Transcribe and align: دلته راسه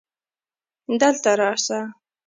دلته 0.99 1.31
راسه 1.39 1.79